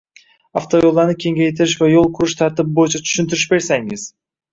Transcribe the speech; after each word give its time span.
Avtoyo‘llarni 0.59 1.15
kengaytirish 1.23 1.75
va 1.81 1.89
yo‘l 1.91 2.09
qurish 2.19 2.33
tartibi 2.39 2.73
bo‘yicha 2.79 3.03
tushuntirish 3.05 3.45
bersangiz? 3.53 4.09